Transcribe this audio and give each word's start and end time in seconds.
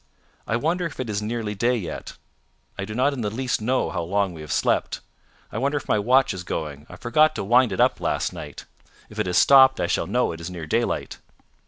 "I 0.47 0.55
wonder 0.55 0.87
if 0.87 0.99
it 0.99 1.11
is 1.11 1.21
nearly 1.21 1.53
day 1.53 1.75
yet. 1.77 2.17
I 2.75 2.85
do 2.85 2.95
not 2.95 3.13
in 3.13 3.21
the 3.21 3.29
least 3.29 3.61
know 3.61 3.91
how 3.91 4.01
long 4.01 4.33
we 4.33 4.41
have 4.41 4.51
slept. 4.51 4.99
I 5.51 5.59
wonder 5.59 5.77
if 5.77 5.87
my 5.87 5.99
watch 5.99 6.33
is 6.33 6.43
going. 6.43 6.87
I 6.89 6.95
forgot 6.95 7.35
to 7.35 7.43
wind 7.43 7.71
it 7.71 7.79
up 7.79 8.01
last 8.01 8.33
night. 8.33 8.65
If 9.09 9.19
it 9.19 9.27
has 9.27 9.37
stopped 9.37 9.79
I 9.79 9.85
shall 9.85 10.07
know 10.07 10.31
it 10.31 10.41
is 10.41 10.49
near 10.49 10.65
daylight." 10.65 11.19